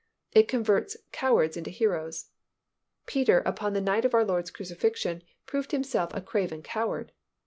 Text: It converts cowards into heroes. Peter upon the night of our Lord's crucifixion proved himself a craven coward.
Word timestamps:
It 0.31 0.47
converts 0.47 0.97
cowards 1.11 1.55
into 1.55 1.69
heroes. 1.69 2.31
Peter 3.05 3.43
upon 3.45 3.73
the 3.73 3.81
night 3.81 4.03
of 4.03 4.15
our 4.15 4.25
Lord's 4.25 4.49
crucifixion 4.49 5.21
proved 5.45 5.73
himself 5.73 6.09
a 6.15 6.21
craven 6.21 6.63
coward. 6.63 7.11